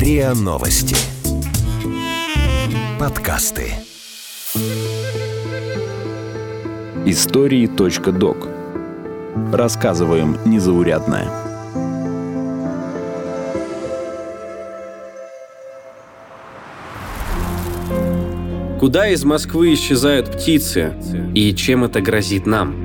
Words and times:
РИА 0.00 0.32
Новости. 0.32 0.96
Подкасты. 2.98 3.74
Истории 7.04 7.66
.док. 7.66 8.48
Рассказываем 9.52 10.38
незаурядное. 10.46 11.28
Куда 18.80 19.06
из 19.10 19.22
Москвы 19.24 19.74
исчезают 19.74 20.32
птицы 20.32 20.94
и 21.34 21.54
чем 21.54 21.84
это 21.84 22.00
грозит 22.00 22.46
нам? 22.46 22.79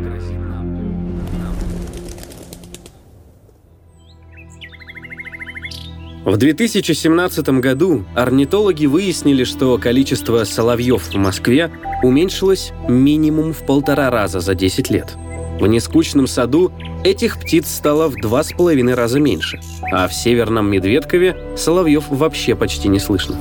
В 6.25 6.37
2017 6.37 7.47
году 7.59 8.03
орнитологи 8.15 8.87
выяснили, 8.87 9.43
что 9.43 9.77
количество 9.77 10.43
соловьев 10.43 11.03
в 11.13 11.15
Москве 11.15 11.69
уменьшилось 12.01 12.73
минимум 12.89 13.53
в 13.53 13.63
полтора 13.63 14.09
раза 14.09 14.39
за 14.39 14.55
10 14.55 14.89
лет. 14.89 15.15
В 15.59 15.67
нескучном 15.67 16.25
саду 16.25 16.71
этих 17.03 17.39
птиц 17.39 17.67
стало 17.67 18.07
в 18.07 18.15
два 18.15 18.43
с 18.43 18.51
половиной 18.51 18.95
раза 18.95 19.19
меньше, 19.19 19.59
а 19.91 20.07
в 20.07 20.15
северном 20.15 20.67
Медведкове 20.71 21.37
соловьев 21.55 22.05
вообще 22.09 22.55
почти 22.55 22.87
не 22.87 22.97
слышно. 22.97 23.37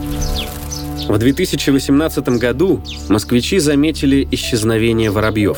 В 1.09 1.17
2018 1.17 2.29
году 2.39 2.83
москвичи 3.09 3.61
заметили 3.61 4.29
исчезновение 4.31 5.11
воробьев. 5.11 5.57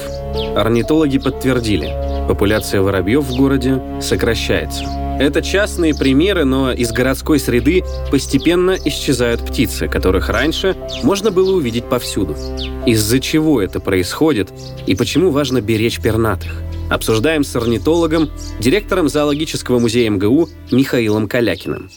Орнитологи 0.56 1.18
подтвердили, 1.18 1.90
популяция 2.28 2.82
воробьев 2.82 3.24
в 3.24 3.36
городе 3.36 3.82
сокращается. 4.00 5.05
Это 5.18 5.40
частные 5.40 5.94
примеры, 5.94 6.44
но 6.44 6.72
из 6.72 6.92
городской 6.92 7.40
среды 7.40 7.82
постепенно 8.10 8.76
исчезают 8.84 9.46
птицы, 9.46 9.88
которых 9.88 10.28
раньше 10.28 10.76
можно 11.02 11.30
было 11.30 11.56
увидеть 11.56 11.88
повсюду. 11.88 12.36
Из-за 12.84 13.18
чего 13.18 13.62
это 13.62 13.80
происходит 13.80 14.52
и 14.86 14.94
почему 14.94 15.30
важно 15.30 15.62
беречь 15.62 16.02
пернатых? 16.02 16.62
Обсуждаем 16.90 17.44
с 17.44 17.56
орнитологом, 17.56 18.30
директором 18.60 19.08
зоологического 19.08 19.78
музея 19.78 20.10
МГУ 20.10 20.50
Михаилом 20.70 21.28
Калякиным. 21.28 21.88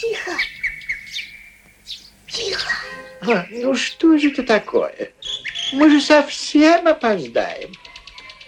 Тихо. 0.00 0.32
Тихо. 2.26 2.70
А, 3.28 3.46
ну 3.48 3.76
что 3.76 4.18
же 4.18 4.32
это 4.32 4.42
такое? 4.42 5.12
Мы 5.72 5.88
же 5.88 6.00
совсем 6.00 6.88
опоздаем. 6.88 7.70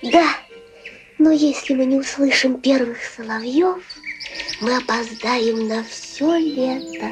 Да, 0.02 0.26
но 1.18 1.32
если 1.32 1.74
мы 1.74 1.84
не 1.84 1.96
услышим 1.96 2.60
первых 2.60 2.98
соловьев, 3.02 3.82
мы 4.60 4.76
опоздаем 4.76 5.68
на 5.68 5.84
все 5.84 6.36
лето. 6.36 7.06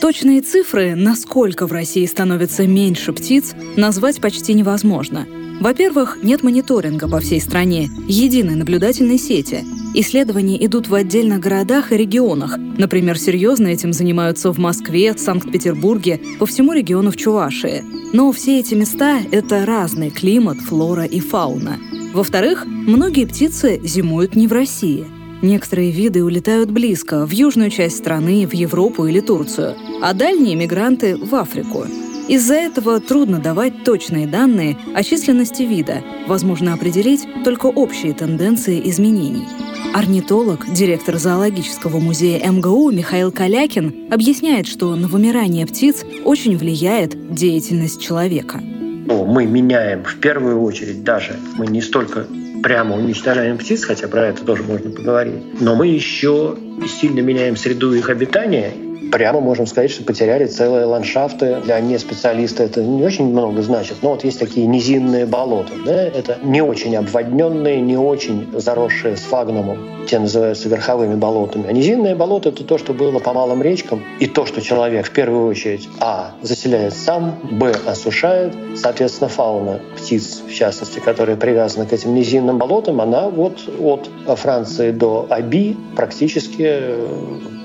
Точные 0.00 0.42
цифры, 0.42 0.94
насколько 0.94 1.66
в 1.66 1.72
России 1.72 2.04
становится 2.04 2.66
меньше 2.66 3.12
птиц, 3.12 3.54
назвать 3.76 4.20
почти 4.20 4.52
невозможно. 4.52 5.26
Во-первых, 5.60 6.18
нет 6.22 6.42
мониторинга 6.42 7.08
по 7.08 7.20
всей 7.20 7.40
стране, 7.40 7.88
единой 8.08 8.56
наблюдательной 8.56 9.18
сети. 9.18 9.64
Исследования 9.94 10.62
идут 10.66 10.88
в 10.88 10.94
отдельных 10.94 11.38
городах 11.38 11.92
и 11.92 11.96
регионах. 11.96 12.58
Например, 12.58 13.16
серьезно 13.16 13.68
этим 13.68 13.92
занимаются 13.92 14.52
в 14.52 14.58
Москве, 14.58 15.16
Санкт-Петербурге, 15.16 16.20
по 16.40 16.46
всему 16.46 16.72
региону 16.72 17.12
в 17.12 17.16
Чувашии. 17.16 17.84
Но 18.12 18.30
все 18.32 18.58
эти 18.58 18.74
места— 18.74 19.20
это 19.30 19.64
разный 19.64 20.10
климат, 20.10 20.58
флора 20.58 21.04
и 21.04 21.20
фауна. 21.20 21.78
Во-вторых, 22.12 22.66
многие 22.66 23.24
птицы 23.24 23.80
зимуют 23.84 24.34
не 24.34 24.48
в 24.48 24.52
России— 24.52 25.06
Некоторые 25.44 25.90
виды 25.90 26.24
улетают 26.24 26.70
близко, 26.70 27.26
в 27.26 27.30
южную 27.30 27.68
часть 27.68 27.98
страны, 27.98 28.46
в 28.46 28.54
Европу 28.54 29.04
или 29.04 29.20
Турцию, 29.20 29.74
а 30.00 30.14
дальние 30.14 30.56
мигранты— 30.56 31.16
в 31.18 31.34
Африку. 31.34 31.84
Из-за 32.28 32.54
этого 32.54 32.98
трудно 32.98 33.40
давать 33.40 33.84
точные 33.84 34.26
данные 34.26 34.78
о 34.94 35.02
численности 35.02 35.62
вида, 35.62 36.02
возможно 36.26 36.72
определить 36.72 37.28
только 37.44 37.66
общие 37.66 38.14
тенденции 38.14 38.88
изменений. 38.88 39.44
Орнитолог, 39.92 40.64
директор 40.72 41.18
зоологического 41.18 41.98
музея 41.98 42.50
МГУ 42.50 42.90
Михаил 42.90 43.30
Калякин 43.30 44.10
объясняет, 44.10 44.66
что 44.66 44.96
на 44.96 45.08
вымирание 45.08 45.66
птиц 45.66 46.06
очень 46.24 46.56
влияет 46.56 47.34
деятельность 47.34 48.00
человека. 48.00 48.62
Мы 48.62 49.44
меняем 49.44 50.04
в 50.04 50.16
первую 50.20 50.62
очередь 50.62 51.04
даже, 51.04 51.38
мы 51.58 51.66
не 51.66 51.82
столько 51.82 52.26
прямо 52.64 52.96
уничтожаем 52.96 53.58
птиц, 53.58 53.84
хотя 53.84 54.08
про 54.08 54.28
это 54.28 54.42
тоже 54.42 54.62
можно 54.62 54.90
поговорить, 54.90 55.60
но 55.60 55.74
мы 55.74 55.86
еще 55.88 56.56
сильно 56.88 57.20
меняем 57.20 57.56
среду 57.56 57.92
их 57.92 58.08
обитания 58.08 58.72
прямо 59.10 59.40
можем 59.40 59.66
сказать, 59.66 59.90
что 59.90 60.04
потеряли 60.04 60.46
целые 60.46 60.84
ландшафты. 60.86 61.60
Для 61.64 61.80
неспециалиста 61.80 62.62
это 62.62 62.82
не 62.82 63.04
очень 63.04 63.26
много 63.26 63.62
значит, 63.62 63.98
но 64.02 64.10
вот 64.10 64.24
есть 64.24 64.38
такие 64.38 64.66
низинные 64.66 65.26
болота. 65.26 65.72
Да? 65.84 66.02
Это 66.02 66.38
не 66.42 66.62
очень 66.62 66.96
обводненные, 66.96 67.80
не 67.80 67.96
очень 67.96 68.48
заросшие 68.52 69.16
сфагнумом. 69.16 70.06
Те 70.06 70.18
называются 70.18 70.68
верховыми 70.68 71.14
болотами. 71.14 71.66
А 71.68 71.72
низинные 71.72 72.14
болота— 72.14 72.48
это 72.50 72.64
то, 72.64 72.78
что 72.78 72.92
было 72.92 73.18
по 73.18 73.32
малым 73.32 73.62
речкам, 73.62 74.02
и 74.20 74.26
то, 74.26 74.46
что 74.46 74.60
человек 74.60 75.06
в 75.06 75.10
первую 75.10 75.46
очередь 75.46 75.88
а. 76.00 76.32
заселяет 76.42 76.94
сам, 76.94 77.38
б. 77.50 77.74
осушает. 77.86 78.54
Соответственно, 78.76 79.28
фауна 79.28 79.80
птиц, 79.96 80.42
в 80.46 80.52
частности, 80.52 80.98
которая 80.98 81.36
привязана 81.36 81.86
к 81.86 81.92
этим 81.92 82.14
низинным 82.14 82.58
болотам, 82.58 83.00
она 83.00 83.28
вот 83.28 83.58
от 83.78 84.10
Франции 84.38 84.90
до 84.90 85.26
Аби 85.30 85.76
практически 85.96 86.62
э, 86.62 87.06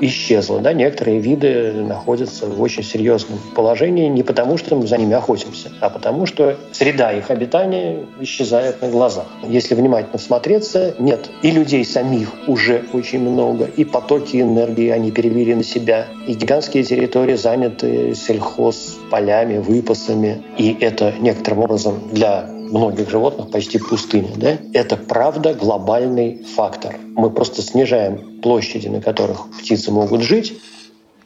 исчезла. 0.02 0.60
Да? 0.60 0.74
Некоторые 0.74 1.20
виды 1.29 1.73
находятся 1.73 2.47
в 2.47 2.62
очень 2.62 2.84
серьезном 2.84 3.40
положении 3.56 4.07
не 4.07 4.23
потому, 4.23 4.57
что 4.57 4.75
мы 4.75 4.88
за 4.88 4.97
ними 4.97 5.13
охотимся, 5.13 5.72
а 5.79 5.90
потому, 5.90 6.25
что 6.25 6.57
среда 6.72 7.12
их 7.12 7.29
обитания 7.29 8.06
исчезает 8.19 8.81
на 8.81 8.90
глазах. 8.90 9.28
Если 9.47 9.75
внимательно 9.75 10.17
всмотреться, 10.17 10.95
нет. 11.00 11.29
И 11.44 11.51
людей 11.51 11.85
самих 11.85 12.34
уже 12.47 12.85
очень 12.94 13.19
много, 13.19 13.66
и 13.66 13.84
потоки 13.85 14.38
энергии 14.41 14.90
они 14.90 15.12
перевели 15.12 15.56
на 15.56 15.63
себя, 15.63 16.07
и 16.28 16.34
гигантские 16.34 16.84
территории 16.84 17.35
заняты 17.35 18.16
сельхоз 18.16 18.97
полями, 19.11 19.59
выпасами. 19.59 20.44
И 20.57 20.75
это 20.79 21.13
некоторым 21.19 21.59
образом 21.59 22.01
для 22.11 22.47
многих 22.69 23.09
животных 23.09 23.50
почти 23.51 23.79
пустыня. 23.79 24.29
Да? 24.35 24.57
Это 24.73 24.96
правда 24.96 25.53
глобальный 25.53 26.44
фактор. 26.56 26.96
Мы 27.16 27.29
просто 27.29 27.61
снижаем 27.61 28.40
площади, 28.41 28.88
на 28.88 29.01
которых 29.01 29.47
птицы 29.59 29.91
могут 29.91 30.22
жить. 30.22 30.53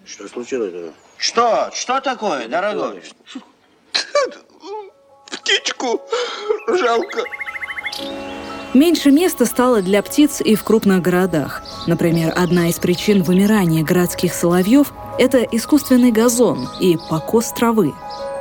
Что 0.06 0.28
случилось? 0.28 0.94
Что? 1.18 1.70
Что 1.74 2.02
такое, 2.02 2.48
дорогой? 2.48 3.02
Птичку 5.32 6.02
жалко. 6.68 7.24
Меньше 8.74 9.12
места 9.12 9.46
стало 9.46 9.82
для 9.82 10.02
птиц 10.02 10.42
и 10.42 10.56
в 10.56 10.64
крупных 10.64 11.02
городах. 11.02 11.62
Например, 11.86 12.34
одна 12.36 12.70
из 12.70 12.80
причин 12.80 13.22
вымирания 13.22 13.84
городских 13.84 14.34
соловьев– 14.34 14.92
это 15.20 15.44
искусственный 15.44 16.12
газон 16.12 16.68
и 16.80 16.98
покос 17.10 17.52
травы. 17.54 17.94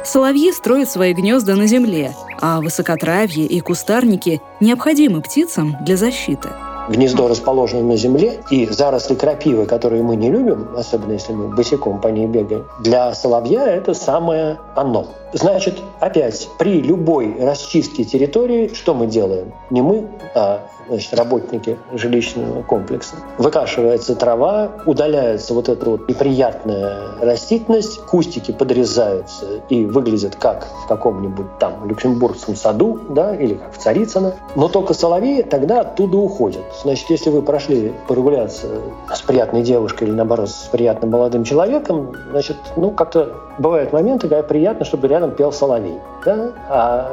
Соловьи 0.04 0.50
строят 0.52 0.90
свои 0.90 1.12
гнезда 1.12 1.54
на 1.54 1.66
земле, 1.66 2.14
а 2.40 2.60
высокотравье 2.60 3.46
и 3.46 3.60
кустарники 3.60 4.40
необходимы 4.58 5.20
птицам 5.20 5.76
для 5.84 5.96
защиты. 5.96 6.48
Гнездо 6.88 7.28
расположено 7.28 7.82
на 7.82 7.97
земле, 7.97 8.41
и 8.50 8.66
заросли 8.66 9.15
крапивы, 9.15 9.66
которые 9.66 10.03
мы 10.03 10.16
не 10.16 10.31
любим, 10.31 10.69
особенно 10.76 11.12
если 11.12 11.32
мы 11.32 11.48
босиком 11.48 12.00
по 12.00 12.09
ней 12.09 12.26
бегаем, 12.26 12.66
для 12.81 13.15
соловья 13.15 13.66
это 13.66 13.94
самое 13.94 14.59
оно. 14.75 15.06
Значит, 15.32 15.78
опять, 16.00 16.48
при 16.59 16.81
любой 16.81 17.37
расчистке 17.41 18.04
территории 18.04 18.71
что 18.75 18.94
мы 18.94 19.06
делаем? 19.06 19.53
Не 19.71 19.82
мы, 19.82 20.09
а 20.34 20.60
значит, 20.88 21.15
работники 21.15 21.78
жилищного 21.93 22.62
комплекса. 22.62 23.16
Выкашивается 23.38 24.15
трава, 24.15 24.72
удаляется 24.86 25.54
вот 25.54 25.68
эта 25.68 25.91
вот 25.91 26.09
неприятная 26.09 27.18
растительность, 27.21 28.01
кустики 28.06 28.53
подрезаются 28.53 29.47
и 29.68 29.84
выглядят 29.84 30.36
как 30.36 30.68
в 30.84 30.89
каком-нибудь 30.89 31.59
там 31.59 31.86
люксембургском 31.89 32.56
саду, 32.56 33.01
да, 33.10 33.34
или 33.34 33.54
как 33.54 33.74
в 33.74 33.78
Царицыно. 33.78 34.34
Но 34.54 34.68
только 34.68 34.95
соловьи 34.95 35.42
тогда 35.42 35.80
оттуда 35.80 36.16
уходят. 36.16 36.65
Значит, 36.83 37.10
если 37.10 37.30
вы 37.30 37.42
прошли 37.42 37.92
прогуляться 38.09 38.66
с 39.12 39.21
приятной 39.22 39.62
девушкой 39.62 40.04
или, 40.09 40.15
наоборот, 40.15 40.51
с 40.51 40.68
приятным 40.71 41.10
молодым 41.10 41.45
человеком, 41.45 42.12
значит, 42.30 42.56
ну, 42.77 42.91
как-то 42.91 43.34
бывают 43.59 43.92
моменты, 43.92 44.28
когда 44.28 44.42
приятно, 44.42 44.84
чтобы 44.84 45.09
рядом 45.09 45.33
пел 45.33 45.53
соловей. 45.53 45.98
Да? 46.24 46.53
А 46.68 47.12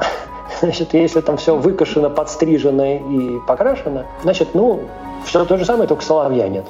Значит, 0.61 0.93
если 0.93 1.21
там 1.21 1.37
все 1.37 1.55
выкашено, 1.55 2.09
подстрижено 2.09 2.97
и 2.97 3.39
покрашено, 3.47 4.05
значит, 4.23 4.49
ну, 4.53 4.81
все 5.25 5.45
то 5.45 5.57
же 5.57 5.65
самое, 5.65 5.87
только 5.87 6.03
соловья 6.03 6.47
нет. 6.47 6.65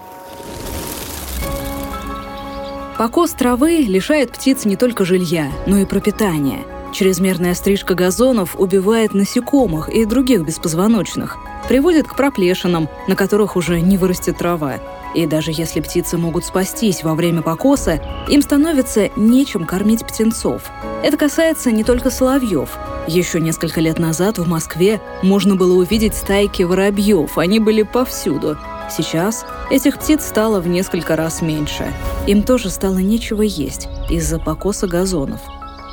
Покос 2.98 3.32
травы 3.32 3.78
лишает 3.78 4.32
птиц 4.32 4.66
не 4.66 4.76
только 4.76 5.06
жилья, 5.06 5.48
но 5.66 5.78
и 5.78 5.86
пропитания. 5.86 6.60
Чрезмерная 6.92 7.54
стрижка 7.54 7.94
газонов 7.94 8.60
убивает 8.60 9.14
насекомых 9.14 9.90
и 9.90 10.06
других 10.06 10.42
беспозвоночных. 10.42 11.38
приводит 11.70 12.08
к 12.08 12.16
проплешинам, 12.16 12.90
на 13.08 13.16
которых 13.16 13.56
уже 13.56 13.80
не 13.80 13.98
вырастет 13.98 14.38
трава. 14.40 14.80
И 15.16 15.26
даже 15.26 15.52
если 15.52 15.80
птицы 15.80 16.18
могут 16.18 16.46
спастись 16.46 17.04
во 17.04 17.16
время 17.16 17.42
покоса, 17.42 18.02
им 18.28 18.42
становится 18.42 19.10
нечем 19.16 19.66
кормить 19.66 20.06
птенцов. 20.06 20.64
Это 21.04 21.18
касается 21.18 21.72
не 21.72 21.84
только 21.84 22.12
соловьев. 22.12 22.78
Еще 23.08 23.40
несколько 23.40 23.82
лет 23.82 23.98
назад 23.98 24.38
в 24.38 24.48
Москве 24.48 25.02
можно 25.24 25.56
было 25.56 25.74
увидеть 25.74 26.16
стайки 26.16 26.64
воробьев, 26.64 27.38
они 27.38 27.60
были 27.60 27.84
повсюду. 27.84 28.58
Сейчас 28.90 29.46
этих 29.70 29.98
птиц 30.00 30.26
стало 30.26 30.60
в 30.60 30.68
несколько 30.68 31.16
раз 31.16 31.42
меньше. 31.42 31.92
Им 32.28 32.44
тоже 32.44 32.70
стало 32.70 32.98
нечего 32.98 33.42
есть 33.42 33.88
из-за 34.10 34.40
покоса 34.40 34.88
газонов. 34.88 35.40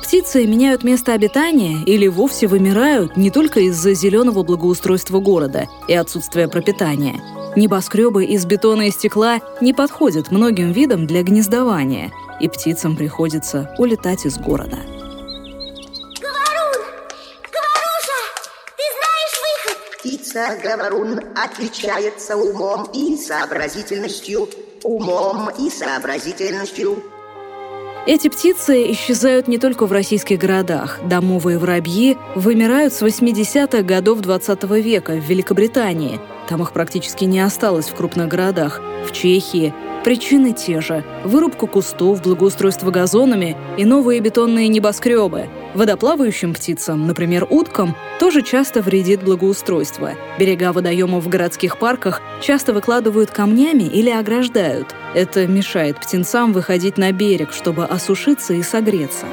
Птицы 0.03 0.45
меняют 0.45 0.83
место 0.83 1.13
обитания 1.13 1.83
или 1.85 2.07
вовсе 2.07 2.47
вымирают 2.47 3.17
не 3.17 3.29
только 3.29 3.61
из-за 3.61 3.93
зеленого 3.93 4.43
благоустройства 4.43 5.19
города 5.19 5.67
и 5.87 5.93
отсутствия 5.93 6.47
пропитания. 6.47 7.15
Небоскребы 7.55 8.25
из 8.25 8.45
бетона 8.45 8.87
и 8.87 8.91
стекла 8.91 9.39
не 9.61 9.73
подходят 9.73 10.31
многим 10.31 10.71
видам 10.71 11.07
для 11.07 11.23
гнездования, 11.23 12.11
и 12.39 12.47
птицам 12.47 12.95
приходится 12.95 13.73
улетать 13.77 14.25
из 14.25 14.37
города. 14.37 14.77
Птица 19.99 20.57
Говорун 20.61 21.19
отличается 21.35 22.37
умом 22.37 22.89
и 22.93 23.17
сообразительностью. 23.17 24.47
Умом 24.83 25.49
и 25.57 25.69
сообразительностью. 25.69 27.03
Эти 28.07 28.29
птицы 28.29 28.89
исчезают 28.93 29.49
не 29.49 29.57
только 29.57 29.85
в 29.85 29.91
российских 29.91 30.39
городах. 30.39 31.01
Домовые 31.03 31.57
воробьи 31.57 32.15
вымирают 32.35 32.93
с 32.93 33.01
80-х 33.01 33.81
годов 33.81 34.21
20 34.21 34.63
-го 34.63 34.79
века 34.79 35.11
в 35.11 35.29
Великобритании. 35.29 36.21
Там 36.47 36.61
их 36.63 36.71
практически 36.71 37.25
не 37.25 37.41
осталось 37.41 37.89
в 37.89 37.95
крупных 37.95 38.29
городах. 38.29 38.81
В 39.05 39.11
Чехии, 39.11 39.73
Причины 40.05 40.53
те 40.53 40.79
же– 40.79 41.03
вырубка 41.25 41.67
кустов, 41.67 42.21
благоустройство 42.21 42.91
газонами 42.91 43.57
и 43.77 43.83
новые 43.83 44.21
бетонные 44.21 44.69
небоскребы. 44.69 45.49
Водоплавающим 45.77 46.55
птицам, 46.55 47.05
например, 47.05 47.45
уткам, 47.47 47.95
тоже 48.19 48.41
часто 48.41 48.81
вредит 48.81 49.21
благоустройство. 49.21 50.13
Берега 50.39 50.73
водоемов 50.73 51.23
в 51.23 51.29
городских 51.29 51.77
парках 51.77 52.19
часто 52.41 52.73
выкладывают 52.73 53.29
камнями 53.29 53.83
или 53.83 54.09
ограждают. 54.09 54.95
Это 55.13 55.45
мешает 55.45 55.99
птенцам 55.99 56.51
выходить 56.51 56.97
на 56.97 57.11
берег, 57.11 57.53
чтобы 57.53 57.85
осушиться 57.85 58.55
и 58.55 58.63
согреться. 58.63 59.27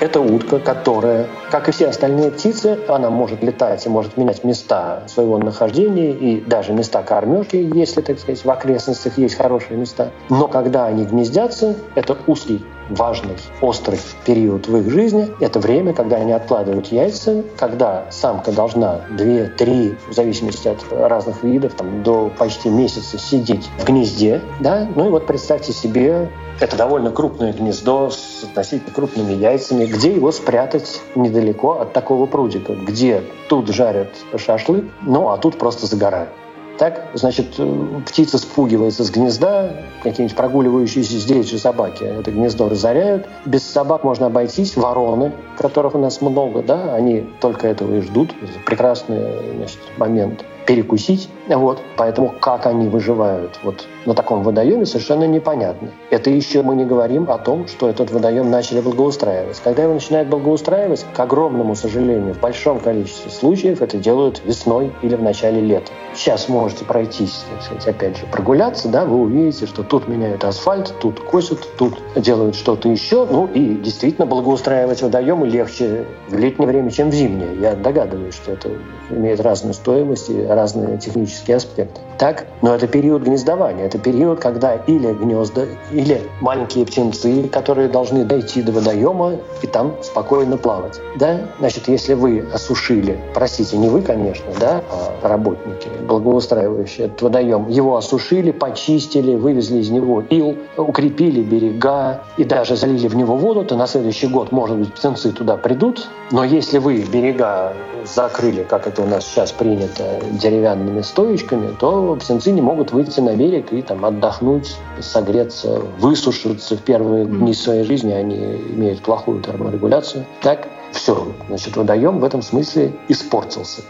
Это 0.00 0.20
утка, 0.20 0.58
которая, 0.58 1.26
как 1.50 1.68
и 1.68 1.72
все 1.72 1.88
остальные 1.88 2.30
птицы, 2.30 2.78
она 2.88 3.10
может 3.10 3.42
летать 3.42 3.84
и 3.84 3.90
может 3.90 4.16
менять 4.16 4.44
места 4.44 5.02
своего 5.06 5.36
нахождения 5.36 6.12
и 6.12 6.40
даже 6.40 6.72
места 6.72 7.02
кормежки, 7.02 7.56
если, 7.56 8.00
так 8.00 8.18
сказать, 8.18 8.42
в 8.42 8.50
окрестностях 8.50 9.18
есть 9.18 9.34
хорошие 9.34 9.76
места. 9.76 10.10
Но 10.30 10.48
когда 10.48 10.86
они 10.86 11.04
гнездятся, 11.04 11.76
это 11.94 12.16
узкий 12.26 12.64
важный, 12.88 13.36
острый 13.60 13.98
период 14.24 14.66
в 14.68 14.76
их 14.78 14.90
жизни. 14.90 15.28
Это 15.38 15.60
время, 15.60 15.92
когда 15.92 16.16
они 16.16 16.32
откладывают 16.32 16.86
яйца, 16.86 17.44
когда 17.58 18.06
самка 18.10 18.52
должна 18.52 19.02
2-3, 19.10 19.96
в 20.08 20.14
зависимости 20.14 20.68
от 20.68 20.82
разных 20.90 21.42
видов, 21.42 21.74
там, 21.74 22.02
до 22.02 22.32
почти 22.38 22.68
месяца 22.68 23.18
сидеть 23.18 23.68
в 23.78 23.84
гнезде. 23.84 24.40
Да? 24.60 24.88
Ну 24.94 25.06
и 25.06 25.10
вот 25.10 25.26
представьте 25.26 25.72
себе 25.72 26.30
это 26.60 26.76
довольно 26.76 27.10
крупное 27.10 27.52
гнездо 27.52 28.10
с 28.10 28.44
относительно 28.44 28.92
крупными 28.94 29.32
яйцами. 29.32 29.86
Где 29.86 30.14
его 30.14 30.30
спрятать 30.30 31.00
недалеко 31.14 31.80
от 31.80 31.92
такого 31.92 32.26
прудика? 32.26 32.74
Где 32.74 33.22
тут 33.48 33.68
жарят 33.68 34.10
шашлык, 34.36 34.84
ну 35.02 35.30
а 35.30 35.38
тут 35.38 35.58
просто 35.58 35.86
загорают. 35.86 36.30
Так, 36.78 37.08
значит, 37.12 37.56
э, 37.58 38.00
птица 38.06 38.38
спугивается 38.38 39.04
с 39.04 39.10
гнезда, 39.10 39.70
какие-нибудь 40.02 40.34
прогуливающиеся 40.34 41.18
здесь 41.18 41.50
же 41.50 41.58
собаки 41.58 42.04
это 42.04 42.30
гнездо 42.30 42.70
разоряют. 42.70 43.26
Без 43.44 43.62
собак 43.70 44.02
можно 44.02 44.26
обойтись. 44.26 44.76
Вороны, 44.76 45.32
которых 45.58 45.94
у 45.94 45.98
нас 45.98 46.22
много, 46.22 46.62
да, 46.62 46.94
они 46.94 47.28
только 47.40 47.68
этого 47.68 47.96
и 47.96 48.00
ждут. 48.00 48.34
Прекрасный 48.64 49.56
значит, 49.56 49.78
момент 49.98 50.42
перекусить. 50.70 51.28
Вот. 51.48 51.82
Поэтому 51.96 52.32
как 52.40 52.66
они 52.66 52.86
выживают 52.86 53.58
вот 53.64 53.88
на 54.06 54.14
таком 54.14 54.44
водоеме, 54.44 54.86
совершенно 54.86 55.24
непонятно. 55.24 55.88
Это 56.10 56.30
еще 56.30 56.62
мы 56.62 56.76
не 56.76 56.84
говорим 56.84 57.28
о 57.28 57.38
том, 57.38 57.66
что 57.66 57.88
этот 57.88 58.12
водоем 58.12 58.50
начали 58.50 58.80
благоустраивать. 58.80 59.60
Когда 59.62 59.82
его 59.82 59.94
начинают 59.94 60.28
благоустраивать, 60.28 61.04
к 61.12 61.18
огромному 61.18 61.74
сожалению, 61.74 62.34
в 62.34 62.40
большом 62.40 62.78
количестве 62.78 63.32
случаев 63.32 63.82
это 63.82 63.98
делают 63.98 64.42
весной 64.44 64.92
или 65.02 65.16
в 65.16 65.22
начале 65.22 65.60
лета. 65.60 65.90
Сейчас 66.14 66.48
можете 66.48 66.84
пройтись, 66.84 67.44
сказать, 67.60 67.86
опять 67.88 68.16
же, 68.16 68.26
прогуляться, 68.30 68.88
да, 68.88 69.04
вы 69.04 69.16
увидите, 69.16 69.66
что 69.66 69.82
тут 69.82 70.06
меняют 70.06 70.44
асфальт, 70.44 70.94
тут 71.00 71.18
косят, 71.20 71.58
тут 71.76 71.98
делают 72.14 72.54
что-то 72.54 72.88
еще. 72.88 73.26
Ну 73.28 73.48
и 73.52 73.74
действительно 73.74 74.26
благоустраивать 74.26 75.02
водоемы 75.02 75.48
легче 75.48 76.06
в 76.28 76.38
летнее 76.38 76.68
время, 76.68 76.90
чем 76.90 77.10
в 77.10 77.14
зимнее. 77.14 77.56
Я 77.60 77.74
догадываюсь, 77.74 78.34
что 78.34 78.52
это 78.52 78.70
имеет 79.10 79.40
разную 79.40 79.74
стоимость 79.74 80.30
и 80.30 80.40
разные 80.60 80.98
технические 80.98 81.56
аспекты. 81.56 82.00
Так? 82.18 82.46
Но 82.60 82.74
это 82.74 82.86
период 82.86 83.22
гнездования. 83.22 83.86
Это 83.86 83.98
период, 83.98 84.40
когда 84.40 84.74
или 84.74 85.12
гнезда, 85.12 85.66
или 85.90 86.20
маленькие 86.40 86.84
птенцы, 86.84 87.48
которые 87.48 87.88
должны 87.88 88.24
дойти 88.24 88.62
до 88.62 88.72
водоема 88.72 89.36
и 89.62 89.66
там 89.66 89.94
спокойно 90.02 90.58
плавать. 90.58 91.00
Да? 91.18 91.40
Значит, 91.58 91.88
если 91.88 92.14
вы 92.14 92.44
осушили, 92.52 93.18
простите, 93.32 93.78
не 93.78 93.88
вы, 93.88 94.02
конечно, 94.02 94.52
да, 94.60 94.82
а 94.90 95.28
работники, 95.28 95.88
благоустраивающие 96.06 97.06
этот 97.06 97.22
водоем, 97.22 97.68
его 97.68 97.96
осушили, 97.96 98.50
почистили, 98.50 99.36
вывезли 99.36 99.78
из 99.78 99.88
него 99.88 100.22
ил, 100.28 100.56
укрепили 100.76 101.40
берега 101.40 102.22
и 102.36 102.44
даже 102.44 102.76
залили 102.76 103.08
в 103.08 103.16
него 103.16 103.36
воду, 103.36 103.64
то 103.64 103.76
на 103.76 103.86
следующий 103.86 104.26
год, 104.26 104.52
может 104.52 104.76
быть, 104.76 104.92
птенцы 104.92 105.32
туда 105.32 105.56
придут. 105.56 106.06
Но 106.30 106.44
если 106.44 106.78
вы 106.78 107.02
берега 107.10 107.72
закрыли, 108.04 108.62
как 108.62 108.86
это 108.86 109.02
у 109.02 109.06
нас 109.06 109.24
сейчас 109.24 109.52
принято, 109.52 110.04
деревянными 110.40 111.02
стоечками, 111.02 111.74
то 111.78 112.16
птенцы 112.16 112.50
не 112.50 112.62
могут 112.62 112.92
выйти 112.92 113.20
на 113.20 113.36
берег 113.36 113.72
и 113.72 113.82
там 113.82 114.04
отдохнуть, 114.04 114.76
согреться, 115.00 115.80
высушиться. 115.98 116.76
В 116.76 116.80
первые 116.82 117.26
дни 117.26 117.54
своей 117.54 117.84
жизни 117.84 118.12
они 118.12 118.36
имеют 118.36 119.00
плохую 119.00 119.42
терморегуляцию. 119.42 120.24
Так, 120.42 120.68
все, 120.92 121.28
значит, 121.48 121.76
водоем 121.76 122.18
в 122.18 122.24
этом 122.24 122.42
смысле 122.42 122.92
испортился. 123.08 123.82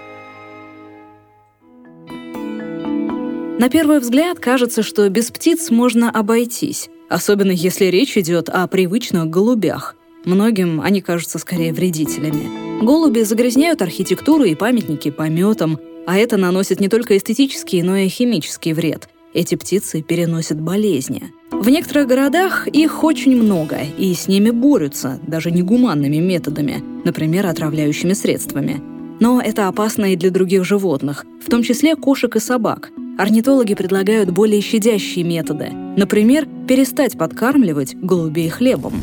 На 3.58 3.68
первый 3.68 4.00
взгляд 4.00 4.38
кажется, 4.38 4.82
что 4.82 5.06
без 5.10 5.30
птиц 5.30 5.70
можно 5.70 6.10
обойтись, 6.10 6.88
особенно 7.10 7.50
если 7.50 7.86
речь 7.86 8.16
идет 8.16 8.48
о 8.48 8.66
привычных 8.66 9.28
голубях. 9.28 9.96
Многим 10.24 10.80
они 10.80 11.00
кажутся 11.02 11.38
скорее 11.38 11.72
вредителями. 11.72 12.82
Голуби 12.82 13.20
загрязняют 13.20 13.82
архитектуру 13.82 14.44
и 14.44 14.54
памятники 14.54 15.10
пометом, 15.10 15.78
а 16.06 16.16
это 16.16 16.36
наносит 16.36 16.80
не 16.80 16.88
только 16.88 17.16
эстетический, 17.16 17.82
но 17.82 17.96
и 17.96 18.08
химический 18.08 18.72
вред. 18.72 19.08
Эти 19.32 19.54
птицы 19.54 20.02
переносят 20.02 20.60
болезни. 20.60 21.32
В 21.52 21.68
некоторых 21.68 22.08
городах 22.08 22.66
их 22.66 23.04
очень 23.04 23.36
много, 23.36 23.78
и 23.98 24.12
с 24.14 24.26
ними 24.26 24.50
борются, 24.50 25.20
даже 25.26 25.50
негуманными 25.50 26.16
методами, 26.16 26.82
например, 27.04 27.46
отравляющими 27.46 28.14
средствами. 28.14 28.80
Но 29.20 29.40
это 29.40 29.68
опасно 29.68 30.12
и 30.12 30.16
для 30.16 30.30
других 30.30 30.64
животных, 30.64 31.26
в 31.44 31.50
том 31.50 31.62
числе 31.62 31.94
кошек 31.94 32.34
и 32.34 32.40
собак. 32.40 32.90
Орнитологи 33.18 33.74
предлагают 33.74 34.30
более 34.30 34.62
щадящие 34.62 35.24
методы. 35.24 35.70
Например, 35.96 36.48
перестать 36.66 37.18
подкармливать 37.18 37.94
голубей 37.94 38.48
хлебом. 38.48 38.94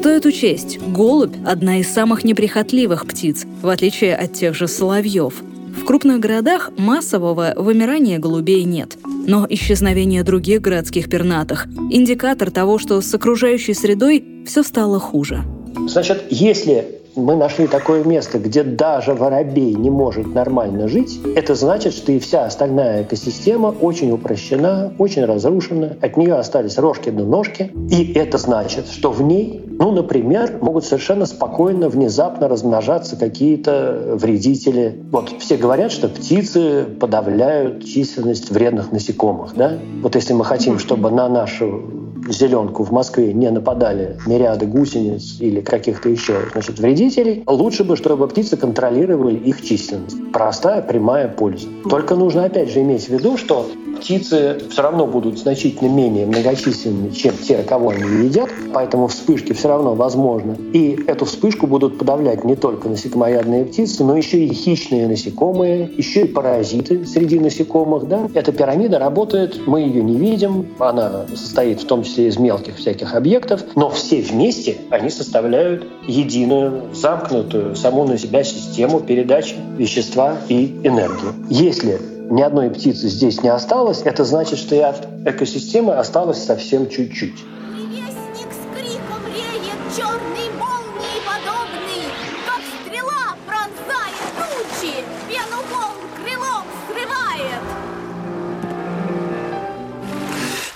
Стоит 0.00 0.24
учесть, 0.24 0.78
голубь– 0.78 1.34
одна 1.46 1.78
из 1.78 1.92
самых 1.92 2.24
неприхотливых 2.24 3.06
птиц, 3.06 3.44
в 3.60 3.68
отличие 3.68 4.16
от 4.16 4.32
тех 4.32 4.54
же 4.54 4.66
соловьев. 4.66 5.34
В 5.76 5.84
крупных 5.84 6.20
городах 6.20 6.70
массового 6.78 7.52
вымирания 7.54 8.18
голубей 8.18 8.64
нет. 8.64 8.96
Но 9.04 9.46
исчезновение 9.46 10.22
других 10.22 10.62
городских 10.62 11.10
пернатых– 11.10 11.66
индикатор 11.90 12.50
того, 12.50 12.78
что 12.78 13.02
с 13.02 13.14
окружающей 13.14 13.74
средой 13.74 14.24
все 14.46 14.62
стало 14.62 14.98
хуже. 14.98 15.42
Значит, 15.86 16.24
если 16.30 16.99
мы 17.16 17.36
нашли 17.36 17.66
такое 17.66 18.04
место, 18.04 18.38
где 18.38 18.62
даже 18.62 19.14
воробей 19.14 19.74
не 19.74 19.90
может 19.90 20.34
нормально 20.34 20.88
жить, 20.88 21.20
это 21.36 21.54
значит, 21.54 21.94
что 21.94 22.12
и 22.12 22.18
вся 22.18 22.44
остальная 22.44 23.02
экосистема 23.02 23.68
очень 23.68 24.10
упрощена, 24.10 24.92
очень 24.98 25.24
разрушена, 25.24 25.96
от 26.00 26.16
нее 26.16 26.34
остались 26.34 26.78
рожки 26.78 27.10
до 27.10 27.24
ножки, 27.24 27.72
и 27.90 28.12
это 28.14 28.38
значит, 28.38 28.86
что 28.88 29.10
в 29.10 29.22
ней, 29.22 29.64
ну, 29.78 29.92
например, 29.92 30.58
могут 30.60 30.84
совершенно 30.84 31.26
спокойно, 31.26 31.88
внезапно 31.88 32.48
размножаться 32.48 33.16
какие-то 33.16 34.14
вредители. 34.14 35.00
Вот 35.10 35.30
все 35.38 35.56
говорят, 35.56 35.92
что 35.92 36.08
птицы 36.08 36.84
подавляют 36.84 37.84
численность 37.84 38.50
вредных 38.50 38.92
насекомых, 38.92 39.54
да? 39.54 39.78
Вот 40.02 40.14
если 40.14 40.32
мы 40.32 40.44
хотим, 40.44 40.78
чтобы 40.78 41.10
на 41.10 41.28
нашу 41.28 41.99
зеленку 42.32 42.84
в 42.84 42.90
Москве 42.90 43.32
не 43.32 43.50
нападали 43.50 44.18
мириады 44.26 44.66
гусениц 44.66 45.40
или 45.40 45.60
каких-то 45.60 46.08
еще 46.08 46.36
значит, 46.52 46.78
вредителей, 46.78 47.42
лучше 47.46 47.84
бы, 47.84 47.96
чтобы 47.96 48.28
птицы 48.28 48.56
контролировали 48.56 49.36
их 49.36 49.62
численность. 49.62 50.16
Простая, 50.32 50.82
прямая 50.82 51.28
польза. 51.28 51.68
Только 51.88 52.16
нужно 52.16 52.44
опять 52.44 52.70
же 52.70 52.80
иметь 52.80 53.06
в 53.06 53.08
виду, 53.10 53.36
что 53.36 53.66
птицы 54.00 54.58
все 54.70 54.82
равно 54.82 55.06
будут 55.06 55.38
значительно 55.38 55.88
менее 55.88 56.26
многочисленны, 56.26 57.10
чем 57.10 57.34
те, 57.36 57.62
кого 57.62 57.90
они 57.90 58.26
едят, 58.26 58.50
поэтому 58.72 59.06
вспышки 59.08 59.52
все 59.52 59.68
равно 59.68 59.94
возможны. 59.94 60.56
И 60.72 60.98
эту 61.06 61.24
вспышку 61.26 61.66
будут 61.66 61.98
подавлять 61.98 62.44
не 62.44 62.56
только 62.56 62.88
насекомоядные 62.88 63.64
птицы, 63.66 64.04
но 64.04 64.16
еще 64.16 64.44
и 64.44 64.52
хищные 64.52 65.06
насекомые, 65.06 65.90
еще 65.96 66.22
и 66.22 66.28
паразиты 66.28 67.06
среди 67.06 67.38
насекомых. 67.38 68.08
Да? 68.08 68.28
Эта 68.34 68.52
пирамида 68.52 68.98
работает, 68.98 69.66
мы 69.66 69.82
ее 69.82 70.02
не 70.02 70.16
видим, 70.16 70.66
она 70.78 71.26
состоит 71.34 71.80
в 71.80 71.86
том 71.86 72.02
числе 72.02 72.28
из 72.28 72.38
мелких 72.38 72.76
всяких 72.76 73.14
объектов, 73.14 73.62
но 73.76 73.90
все 73.90 74.20
вместе 74.22 74.78
они 74.90 75.10
составляют 75.10 75.86
единую, 76.06 76.82
замкнутую, 76.94 77.76
саму 77.76 78.04
на 78.04 78.18
себя 78.18 78.42
систему 78.44 79.00
передачи 79.00 79.56
вещества 79.76 80.38
и 80.48 80.80
энергии. 80.82 81.32
Если 81.48 82.00
ни 82.30 82.42
одной 82.42 82.70
птицы 82.70 83.08
здесь 83.08 83.42
не 83.42 83.48
осталось, 83.48 84.02
это 84.04 84.24
значит, 84.24 84.58
что 84.58 84.74
и 84.74 84.78
от 84.78 85.06
экосистемы 85.26 85.94
осталось 85.94 86.42
совсем 86.42 86.88
чуть-чуть. 86.88 87.44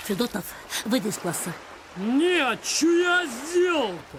Федотов, 0.07 0.43
выйди 0.85 1.07
из 1.07 1.17
класса. 1.17 1.49
Нет, 1.97 2.59
что 2.63 2.85
я 2.85 3.23
сделал-то? 3.25 4.17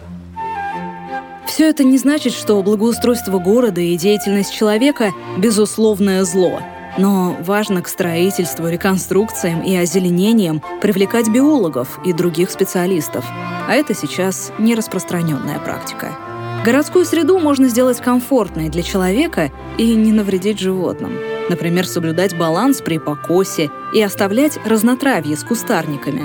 Все 1.46 1.68
это 1.68 1.84
не 1.84 1.96
значит, 1.96 2.32
что 2.32 2.60
благоустройство 2.62 3.38
города 3.38 3.80
и 3.80 3.96
деятельность 3.96 4.52
человека– 4.52 5.12
безусловное 5.38 6.24
зло. 6.24 6.60
Но 6.98 7.36
важно 7.40 7.82
к 7.82 7.88
строительству, 7.88 8.68
реконструкциям 8.68 9.62
и 9.62 9.76
озеленениям 9.76 10.62
привлекать 10.80 11.28
биологов 11.28 11.98
и 12.04 12.12
других 12.12 12.50
специалистов. 12.50 13.24
А 13.68 13.74
это 13.74 13.94
сейчас 13.94 14.52
не 14.58 14.74
распространенная 14.74 15.58
практика. 15.58 16.16
Городскую 16.64 17.04
среду 17.04 17.38
можно 17.38 17.68
сделать 17.68 18.00
комфортной 18.00 18.70
для 18.70 18.82
человека 18.82 19.52
и 19.78 19.94
не 19.94 20.12
навредить 20.12 20.58
животным. 20.58 21.12
Например, 21.48 21.86
соблюдать 21.86 22.36
баланс 22.36 22.80
при 22.80 22.98
покосе 22.98 23.70
и 23.94 24.02
оставлять 24.02 24.58
разнотравье 24.64 25.36
с 25.36 25.44
кустарниками. 25.44 26.24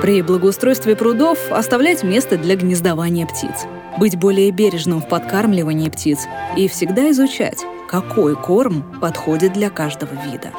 При 0.00 0.22
благоустройстве 0.22 0.94
прудов 0.94 1.38
оставлять 1.50 2.04
место 2.04 2.36
для 2.36 2.56
гнездования 2.56 3.26
птиц. 3.26 3.66
Быть 3.98 4.16
более 4.16 4.50
бережным 4.52 5.00
в 5.00 5.08
подкармливании 5.08 5.90
птиц 5.90 6.20
и 6.56 6.68
всегда 6.68 7.10
изучать, 7.10 7.58
какой 7.90 8.36
корм 8.36 8.84
подходит 9.00 9.52
для 9.52 9.68
каждого 9.68 10.10
вида. 10.24 10.52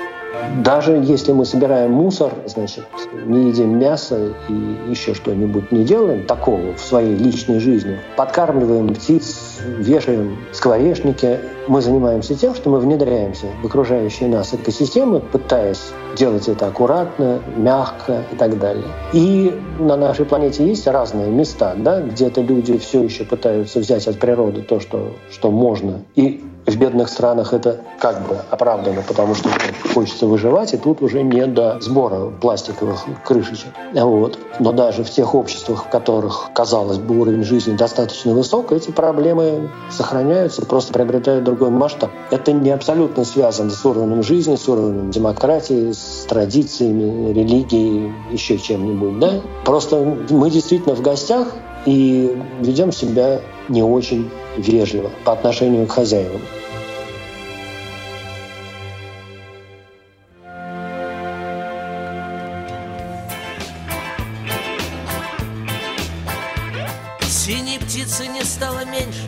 Даже 0.66 0.92
если 0.92 1.32
мы 1.32 1.46
собираем 1.46 1.94
мусор, 1.94 2.34
значит, 2.46 2.84
не 3.26 3.48
едим 3.48 3.80
мясо 3.80 4.34
и 4.50 4.54
еще 4.90 5.14
что-нибудь 5.14 5.72
не 5.72 5.86
делаем 5.86 6.26
такого 6.26 6.74
в 6.74 6.82
своей 6.82 7.16
личной 7.16 7.62
жизни, 7.62 8.00
подкармливаем 8.18 8.94
птиц, 8.94 9.60
вешаем 9.78 10.40
скворечники, 10.52 11.40
мы 11.68 11.82
занимаемся 11.82 12.36
тем, 12.36 12.56
что 12.56 12.70
мы 12.70 12.80
внедряемся 12.80 13.48
в 13.62 13.66
окружающие 13.66 14.30
нас 14.30 14.54
экосистемы, 14.54 15.20
пытаясь 15.20 15.92
делать 16.16 16.48
это 16.48 16.68
аккуратно, 16.68 17.42
мягко 17.56 18.24
и 18.32 18.36
так 18.36 18.60
далее. 18.60 18.86
И 19.14 19.60
на 19.80 19.96
нашей 19.96 20.26
планете 20.26 20.66
есть 20.66 20.88
разные 20.88 21.30
места, 21.30 21.74
да, 21.78 22.02
где-то 22.02 22.42
люди 22.42 22.78
все 22.78 23.04
еще 23.04 23.24
пытаются 23.24 23.80
взять 23.80 24.08
от 24.08 24.20
природы 24.20 24.62
то, 24.62 24.80
что, 24.80 25.12
что 25.30 25.52
можно, 25.52 26.02
и 26.16 26.44
в 26.66 26.78
бедных 26.78 27.10
странах 27.10 27.54
это 27.54 27.82
как 28.00 28.28
бы 28.28 28.38
оправдано, 28.50 29.02
потому 29.08 29.36
что 29.36 29.50
хочется 29.94 30.28
выживать, 30.28 30.74
и 30.74 30.78
тут 30.78 31.02
уже 31.02 31.24
не 31.24 31.46
до 31.48 31.80
сбора 31.82 32.30
пластиковых 32.30 33.06
крышечек. 33.26 33.70
Вот. 33.94 34.38
Но 34.60 34.72
даже 34.72 35.04
в 35.04 35.10
тех 35.10 35.34
обществах, 35.34 35.86
в 35.86 35.90
которых, 35.90 36.50
казалось 36.54 37.00
бы, 37.00 37.20
уровень 37.20 37.44
жизни 37.44 37.76
достаточно 37.76 38.34
высок, 38.34 38.72
эти 38.72 38.92
проблемы 38.92 39.70
сохраняются, 39.90 40.66
просто 40.66 40.94
приобретают 40.94 41.44
другой 41.52 41.70
масштаб. 41.70 42.12
Это 42.32 42.54
не 42.54 42.70
абсолютно 42.70 43.26
связано 43.26 43.72
с 43.72 43.86
уровнем 43.86 44.24
жизни, 44.24 44.56
с 44.56 44.68
уровнем 44.70 45.12
демократии, 45.12 45.92
с 45.92 46.26
традициями, 46.28 47.34
религией, 47.34 48.14
еще 48.32 48.58
чем-нибудь. 48.58 49.20
Да? 49.20 49.42
Просто 49.66 50.18
мы 50.30 50.50
действительно 50.50 50.96
в 50.96 51.02
гостях 51.02 51.54
и 51.86 52.38
ведем 52.62 52.92
себя 52.92 53.42
не 53.68 53.84
очень 53.84 54.30
вежливо 54.58 55.12
по 55.26 55.34
отношению 55.34 55.88
к 55.88 55.92
хозяевам. 55.92 56.42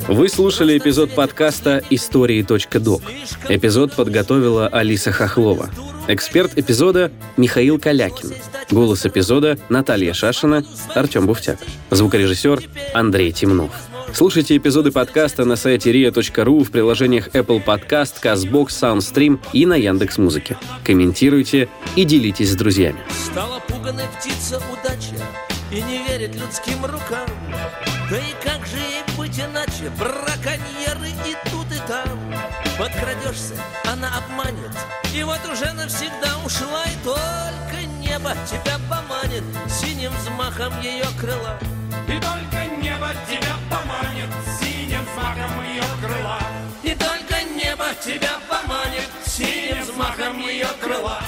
Вы 0.08 0.28
слушали 0.28 0.78
эпизод 0.78 1.16
подкаста 1.16 1.82
«Истории.док». 1.90 3.02
Эпизод 3.48 3.96
подготовила 3.96 4.68
Алиса 4.68 5.12
Хохлова. 5.12 5.70
Эксперт 6.08 6.58
эпизода– 6.58 7.12
Михаил 7.38 7.80
Калякин. 7.80 8.34
Голос 8.70 9.06
эпизода– 9.06 9.58
Наталья 9.70 10.14
Шашина, 10.14 10.66
Артем 10.94 11.26
Буфтяк. 11.26 11.58
Звукорежиссер– 11.90 12.64
Андрей 12.94 13.32
Темнов. 13.32 13.72
Слушайте 14.14 14.58
эпизоды 14.58 14.92
подкаста 14.92 15.46
на 15.46 15.56
сайте 15.56 15.92
ria.ru 15.92 16.64
в 16.64 16.72
приложениях 16.72 17.30
Apple 17.30 17.64
Podcast, 17.64 18.16
CastBox, 18.22 18.68
SoundStream 18.68 19.40
и 19.54 19.66
на 19.66 19.76
Яндекс.Музыке. 19.76 20.58
Комментируйте 20.84 21.70
и 21.96 22.04
делитесь 22.04 22.52
с 22.52 22.56
друзьями. 22.56 23.00
Стала 23.10 23.62
пуганой 23.68 24.06
птица 24.20 24.62
удача 24.72 25.16
и 25.72 25.82
не 25.82 26.06
верит 26.08 26.36
людским 26.36 26.84
рукам. 26.86 27.28
Да 28.10 28.18
и 28.18 28.34
как 28.44 28.66
же 28.68 28.78
им 28.78 29.16
быть 29.18 29.40
иначе? 29.40 29.90
Браконьеры 29.98 31.10
и 31.26 31.36
тут, 31.50 31.72
и 31.72 31.80
там. 31.88 32.20
Подкрадешься, 32.78 33.56
она 33.86 34.10
обманет. 34.18 34.72
И 35.14 35.24
вот 35.24 35.40
уже 35.52 35.72
навсегда 35.74 36.38
ушла, 36.46 36.84
и 36.86 37.04
только 37.04 37.86
небо 38.02 38.34
тебя 38.50 38.78
поманит 38.90 39.44
синим 39.70 40.12
взмахом 40.18 40.80
ее 40.82 41.06
крыла. 41.20 41.58
И 42.08 42.20
только 42.20 42.66
небо 42.82 43.10
тебя 43.28 43.56
поманит 43.70 44.30
синим 44.60 45.06
взмахом 45.06 45.64
ее 45.64 45.84
крыла. 46.02 46.40
И 46.84 46.96
только 46.96 47.44
небо 47.56 47.86
тебя 48.04 48.40
поманит 48.50 49.10
синим 49.26 49.82
взмахом 49.82 50.40
ее 50.40 50.68
крыла. 50.82 51.22